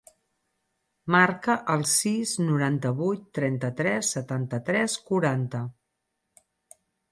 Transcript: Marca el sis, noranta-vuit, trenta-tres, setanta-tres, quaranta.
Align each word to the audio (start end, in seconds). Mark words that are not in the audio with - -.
Marca 1.15 1.57
el 1.73 1.85
sis, 1.91 2.31
noranta-vuit, 2.47 3.29
trenta-tres, 3.41 4.09
setanta-tres, 4.17 4.99
quaranta. 5.13 5.63